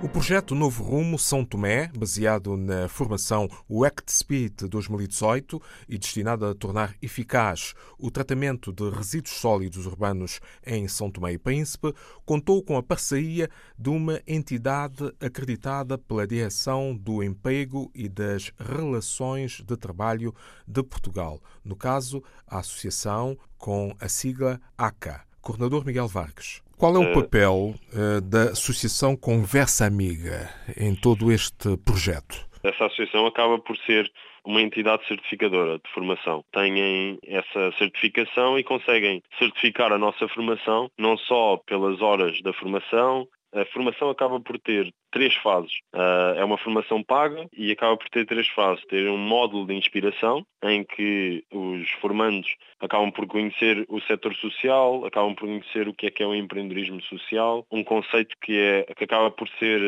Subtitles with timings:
[0.00, 6.54] O projeto Novo Rumo São Tomé, baseado na formação WACT Speed 2018 e destinado a
[6.54, 11.92] tornar eficaz o tratamento de resíduos sólidos urbanos em São Tomé e Príncipe,
[12.24, 19.60] contou com a parceria de uma entidade acreditada pela Direção do Emprego e das Relações
[19.66, 20.32] de Trabalho
[20.64, 25.22] de Portugal, no caso, a associação com a sigla ACA.
[25.40, 26.67] Coordenador Miguel Vargas.
[26.78, 32.46] Qual é o papel uh, da Associação Conversa Amiga em todo este projeto?
[32.62, 34.08] Essa associação acaba por ser
[34.44, 36.44] uma entidade certificadora de formação.
[36.52, 43.26] Têm essa certificação e conseguem certificar a nossa formação não só pelas horas da formação,
[43.52, 45.72] a formação acaba por ter três fases.
[45.94, 48.84] Uh, é uma formação paga e acaba por ter três fases.
[48.86, 55.04] Ter um módulo de inspiração, em que os formandos acabam por conhecer o setor social,
[55.04, 58.94] acabam por conhecer o que é que é o empreendedorismo social, um conceito que, é,
[58.94, 59.80] que acaba por ser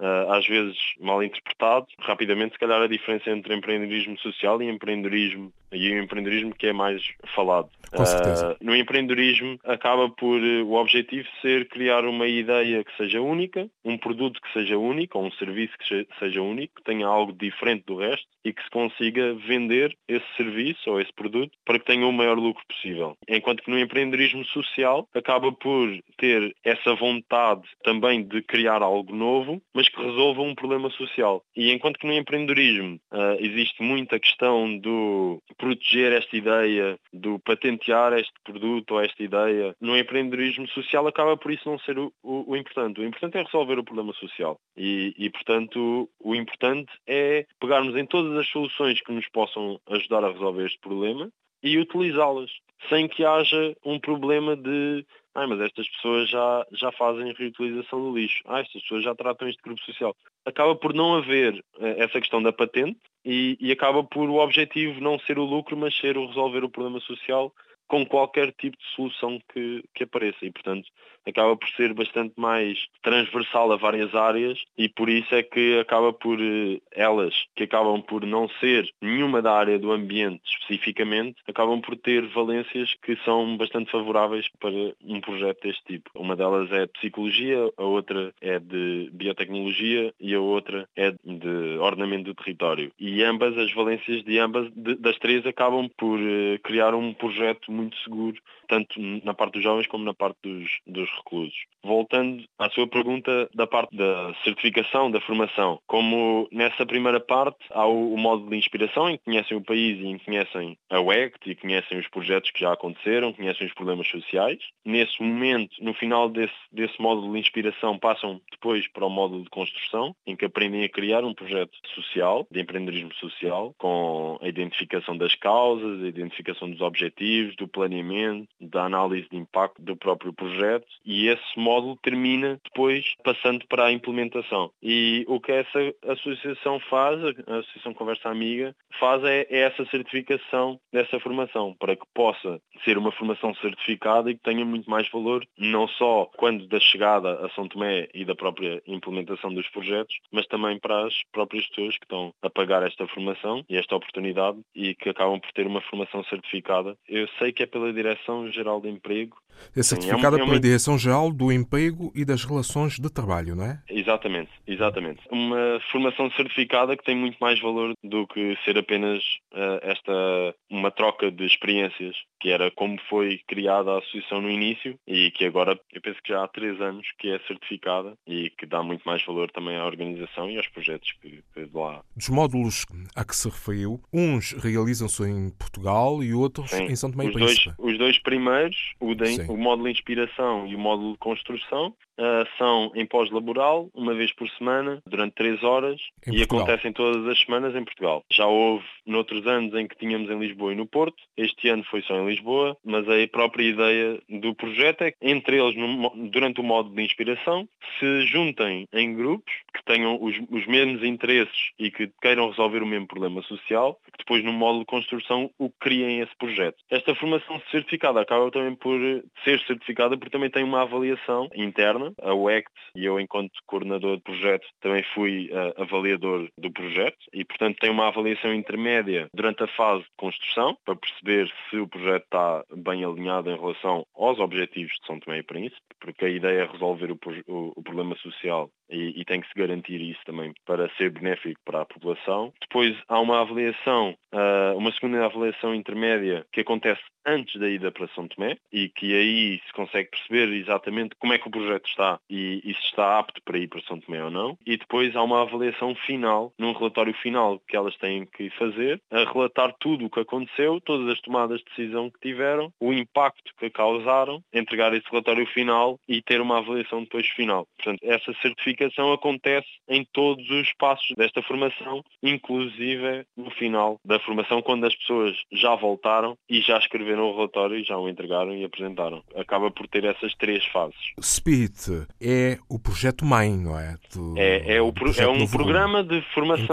[0.00, 1.86] uh, às vezes mal interpretado.
[2.00, 6.72] Rapidamente, se calhar, a diferença entre empreendedorismo social e empreendedorismo e o empreendedorismo que é
[6.72, 7.02] mais
[7.34, 7.68] falado.
[7.92, 13.96] Uh, no empreendedorismo acaba por o objetivo ser criar uma ideia que seja única, um
[13.96, 17.96] produto que seja único, ou um serviço que seja único, que tenha algo diferente do
[17.96, 22.12] resto e que se consiga vender esse serviço ou esse produto para que tenha o
[22.12, 23.16] maior lucro possível.
[23.28, 29.60] Enquanto que no empreendedorismo social acaba por ter essa vontade também de criar algo novo,
[29.74, 31.42] mas que resolva um problema social.
[31.56, 38.12] E enquanto que no empreendedorismo uh, existe muita questão do proteger esta ideia, do patentear
[38.12, 42.52] este produto ou esta ideia, no empreendedorismo social acaba por isso não ser o, o,
[42.52, 43.00] o importante.
[43.00, 44.45] O importante é resolver o problema social.
[44.76, 50.24] E, e, portanto, o importante é pegarmos em todas as soluções que nos possam ajudar
[50.24, 51.30] a resolver este problema
[51.62, 52.50] e utilizá-las,
[52.88, 55.04] sem que haja um problema de
[55.36, 58.42] ah, mas estas pessoas já, já fazem reutilização do lixo.
[58.46, 60.16] Ah, estas pessoas já tratam este grupo social.
[60.46, 64.98] Acaba por não haver eh, essa questão da patente e, e acaba por o objetivo
[64.98, 67.52] não ser o lucro, mas ser o resolver o problema social
[67.88, 70.88] com qualquer tipo de solução que, que apareça e, portanto,
[71.26, 76.12] acaba por ser bastante mais transversal a várias áreas e por isso é que acaba
[76.12, 81.80] por eh, elas, que acabam por não ser nenhuma da área do ambiente especificamente, acabam
[81.80, 84.70] por ter valências que são bastante favoráveis para
[85.04, 86.10] um projeto deste tipo.
[86.14, 91.78] Uma delas é de psicologia, a outra é de biotecnologia e a outra é de
[91.80, 92.92] ordenamento do território.
[92.98, 97.72] E ambas, as valências de ambas, de, das três, acabam por uh, criar um projeto
[97.76, 98.36] muito seguro,
[98.68, 101.56] tanto na parte dos jovens como na parte dos, dos reclusos.
[101.84, 107.86] Voltando à sua pergunta da parte da certificação, da formação, como nessa primeira parte há
[107.86, 111.00] o, o modo de inspiração em que conhecem o país e em que conhecem a
[111.00, 114.58] WECT e conhecem os projetos que já aconteceram, conhecem os problemas sociais.
[114.84, 119.50] Nesse momento, no final desse, desse módulo de inspiração, passam depois para o módulo de
[119.50, 125.16] construção, em que aprendem a criar um projeto social, de empreendedorismo social, com a identificação
[125.16, 130.86] das causas, a identificação dos objetivos, do planeamento, da análise de impacto do próprio projeto
[131.04, 134.70] e esse módulo termina depois passando para a implementação.
[134.82, 140.78] E o que essa associação faz, a Associação Conversa Amiga, faz é, é essa certificação
[140.92, 145.46] dessa formação, para que possa ser uma formação certificada e que tenha muito mais valor,
[145.58, 150.46] não só quando da chegada a São Tomé e da própria implementação dos projetos, mas
[150.46, 154.94] também para as próprias pessoas que estão a pagar esta formação e esta oportunidade e
[154.94, 156.96] que acabam por ter uma formação certificada.
[157.08, 159.36] Eu sei que é pela Direção-Geral de Emprego.
[159.76, 163.80] É certificada é uma, pela Direção-Geral do Emprego e das Relações de Trabalho, não é?
[163.88, 165.20] Exatamente, exatamente.
[165.30, 169.22] Uma formação certificada que tem muito mais valor do que ser apenas
[169.52, 174.98] uh, esta uma troca de experiências, que era como foi criada a associação no início
[175.06, 178.66] e que agora eu penso que já há três anos que é certificada e que
[178.66, 182.02] dá muito mais valor também à organização e aos projetos que, que lá.
[182.16, 187.10] Dos módulos a que se referiu, uns realizam-se em Portugal e outros Sim, em São
[187.10, 187.74] Tomé e Príncipe.
[187.76, 189.14] Dois, os dois primeiros, o,
[189.46, 194.14] de, o módulo de inspiração e o módulo de construção, Uh, são em pós-laboral, uma
[194.14, 196.64] vez por semana, durante três horas, Em e Portugal.
[196.64, 198.24] acontecem todas as semanas em Portugal.
[198.32, 202.00] Já houve noutros anos em que tínhamos em Lisboa e no Porto, este ano foi
[202.00, 206.58] só em Lisboa, mas a própria ideia do projeto é que entre eles, no, durante
[206.58, 211.90] o modo de inspiração, se juntem em grupos que tenham os, os mesmos interesses e
[211.90, 216.20] que queiram resolver o mesmo problema social, que depois no módulo de construção o criem
[216.20, 216.78] esse projeto.
[216.90, 218.98] Esta formação certificada acaba também por
[219.44, 222.12] ser certificada porque também tem uma avaliação interna.
[222.20, 227.44] A UECT, e eu enquanto coordenador de projeto também fui uh, avaliador do projeto e
[227.44, 232.24] portanto tem uma avaliação intermédia durante a fase de construção para perceber se o projeto
[232.24, 236.62] está bem alinhado em relação aos objetivos de São Tomé e Príncipe, porque a ideia
[236.62, 240.52] é resolver o, o, o problema social e, e, tem que se garantir isso também
[240.64, 242.52] para ser benéfico para a população.
[242.60, 248.06] Depois há uma avaliação, uh, uma segunda avaliação intermédia que acontece antes da ida para
[248.08, 252.20] São Tomé e que aí se consegue perceber exatamente como é que o projeto está
[252.30, 254.56] e, e, se está apto para ir para São Tomé ou não.
[254.64, 259.24] E depois há uma avaliação final, num relatório final que elas têm que fazer, a
[259.24, 263.68] relatar tudo o que aconteceu, todas as tomadas de decisão que tiveram, o impacto que
[263.68, 267.66] causaram, entregar esse relatório final e ter uma avaliação depois final.
[267.76, 268.75] Portanto, essa certificação
[269.12, 275.36] acontece em todos os passos desta formação, inclusive no final da formação, quando as pessoas
[275.52, 279.22] já voltaram e já escreveram o relatório e já o entregaram e apresentaram.
[279.34, 280.96] Acaba por ter essas três fases.
[281.20, 283.96] SPIT é o projeto mãe, não é?
[284.14, 286.66] Do, é, é, o, é um programa de formação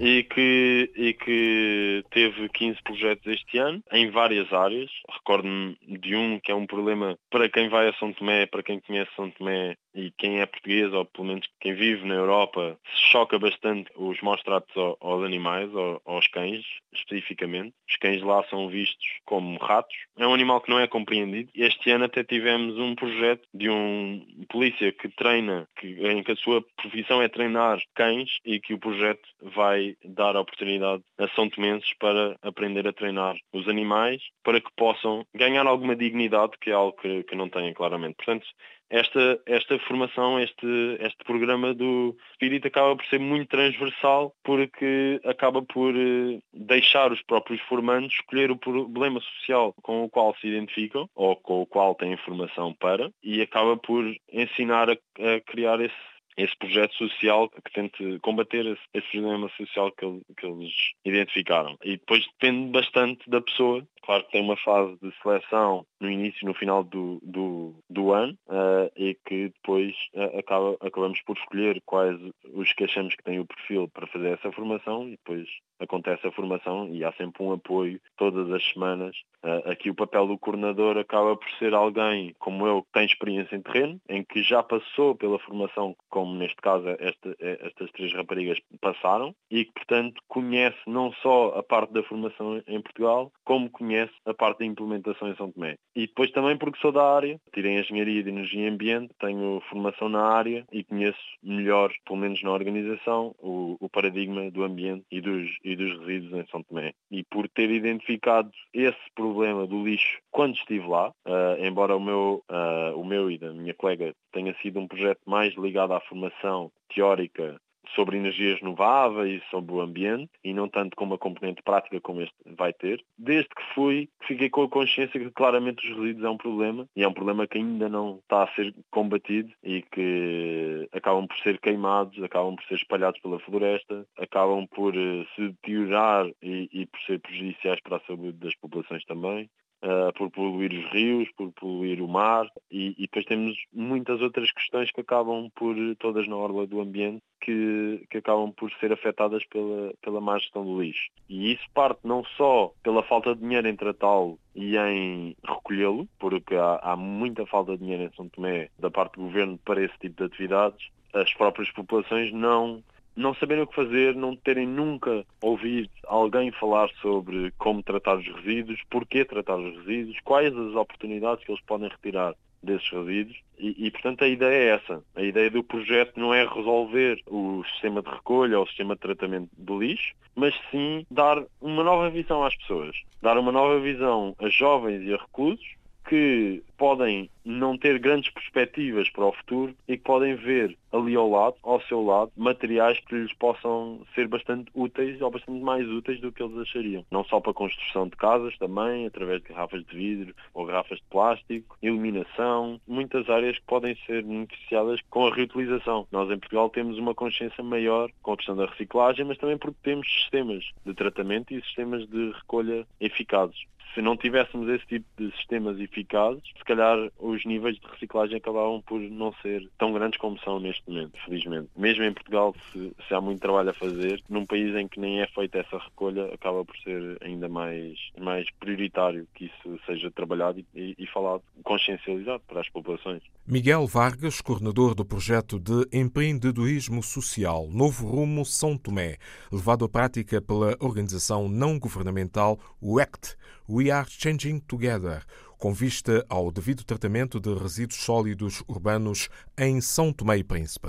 [0.00, 4.90] e que, e que teve 15 projetos este ano em várias áreas.
[5.12, 8.80] Recordo-me de um que é um problema para quem vai a São Tomé, para quem
[8.80, 12.78] conhece São Tomé, e quem é português, ou pelo menos quem vive na Europa,
[13.12, 15.68] choca bastante os maus tratos aos animais,
[16.06, 16.64] aos cães,
[16.94, 17.74] especificamente.
[17.86, 19.94] Os cães lá são vistos como ratos.
[20.16, 21.50] É um animal que não é compreendido.
[21.54, 26.36] Este ano até tivemos um projeto de um polícia que treina, que, em que a
[26.36, 31.50] sua profissão é treinar cães e que o projeto vai dar a oportunidade a São
[31.50, 36.72] Tomenses para aprender a treinar os animais para que possam ganhar alguma dignidade, que é
[36.72, 38.14] algo que, que não têm claramente.
[38.14, 38.46] Portanto,
[38.90, 40.66] esta, esta formação, este,
[41.00, 47.22] este programa do Espírito acaba por ser muito transversal porque acaba por eh, deixar os
[47.22, 51.94] próprios formandos escolher o problema social com o qual se identificam ou com o qual
[51.94, 57.72] têm formação para e acaba por ensinar a, a criar esse esse projeto social que
[57.72, 60.06] tente combater esse, esse problema social que,
[60.36, 60.72] que, eles
[61.04, 61.76] identificaram.
[61.84, 63.86] E depois depende bastante da pessoa.
[64.02, 68.12] Claro que tem uma fase de seleção no início e no final do, do, do
[68.12, 72.20] ano uh, e que depois uh, acaba, acabamos por escolher quais
[72.52, 75.48] os que achamos que têm o perfil para fazer essa formação e depois
[75.80, 79.16] acontece a formação e há sempre um apoio todas as semanas.
[79.42, 83.56] Uh, aqui o papel do coordenador acaba por ser alguém como eu que tem experiência
[83.56, 88.58] em terreno, em que já passou pela formação, como neste caso esta, estas três raparigas
[88.82, 94.12] passaram, e que portanto conhece não só a parte da formação em Portugal, como conhece
[94.26, 95.76] a parte da implementação em São Tomé.
[95.96, 100.08] E depois também porque sou da área, tirei Engenharia de Energia e Ambiente, tenho formação
[100.08, 105.20] na área e conheço melhor, pelo menos na organização, o, o paradigma do ambiente e
[105.20, 106.92] dos, e dos resíduos em São Tomé.
[107.10, 112.44] E por ter identificado esse problema do lixo quando estive lá, uh, embora o meu,
[112.50, 116.70] uh, o meu e da minha colega tenha sido um projeto mais ligado à formação
[116.94, 117.60] teórica
[117.94, 122.34] sobre energias renováveis, sobre o ambiente e não tanto com uma componente prática como este
[122.56, 123.02] vai ter.
[123.18, 127.02] Desde que fui, fiquei com a consciência que claramente os resíduos é um problema e
[127.02, 131.58] é um problema que ainda não está a ser combatido e que acabam por ser
[131.58, 137.00] queimados, acabam por ser espalhados pela floresta, acabam por eh, se deteriorar e, e por
[137.00, 139.48] ser prejudiciais para a saúde das populações também
[139.82, 144.50] uh, por poluir os rios, por poluir o mar e, e, depois temos muitas outras
[144.52, 149.44] questões que acabam por, todas na orla do ambiente, que, que acabam por ser afetadas
[149.46, 151.08] pela, pela má gestão do lixo.
[151.28, 156.54] E isso parte não só pela falta de dinheiro em tratá-lo e em recolhê-lo, porque
[156.54, 159.98] há, há muita falta de dinheiro em São Tomé da parte do governo para esse
[159.98, 162.82] tipo de atividades, as próprias populações não
[163.16, 168.26] não saberem o que fazer, não terem nunca ouvido alguém falar sobre como tratar os
[168.26, 173.86] resíduos, porquê tratar os resíduos, quais as oportunidades que eles podem retirar desses resíduos e,
[173.86, 175.02] e, portanto a ideia é essa.
[175.14, 179.00] A ideia do projeto não é resolver o sistema de recolha ou o sistema de
[179.00, 182.96] tratamento do lixo, mas sim dar uma nova visão às pessoas.
[183.20, 185.79] Dar uma nova visão a jovens e a reclusos
[186.10, 191.30] que podem não ter grandes perspectivas para o futuro e que podem ver ali ao
[191.30, 196.20] lado, ao seu lado, materiais que lhes possam ser bastante úteis ou bastante mais úteis
[196.20, 197.06] do que eles achariam.
[197.12, 200.98] Não só para a construção de casas também, através de garrafas de vidro ou garrafas
[200.98, 206.08] de plástico, iluminação, muitas áreas que podem ser beneficiadas com a reutilização.
[206.10, 209.78] Nós em Portugal temos uma consciência maior com a questão da reciclagem, mas também porque
[209.84, 215.30] temos sistemas de tratamento e sistemas de recolha eficazes se não tivéssemos esse tipo de
[215.36, 220.38] sistemas eficazes, se calhar os níveis de reciclagem acabavam por não ser tão grandes como
[220.40, 221.68] são neste momento, felizmente.
[221.76, 225.20] Mesmo em Portugal, se, se há muito trabalho a fazer, num país em que nem
[225.20, 230.64] é feita essa recolha, acaba por ser ainda mais, mais prioritário que isso seja trabalhado
[230.74, 233.22] e, e falado, consciencializado para as populações.
[233.46, 239.16] Miguel Vargas, coordenador do projeto de empreendedorismo social Novo Rumo São Tomé,
[239.50, 243.36] levado à prática pela organização não governamental WECT,
[243.70, 245.22] We Are Changing Together,
[245.56, 250.88] com vista ao devido tratamento de resíduos sólidos urbanos em São Tomé e Príncipe.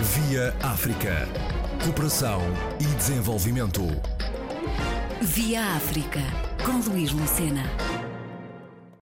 [0.00, 1.28] Via África.
[1.84, 2.40] Cooperação
[2.80, 3.82] e desenvolvimento.
[5.22, 6.20] Via África,
[6.64, 7.62] com Luís Lucena.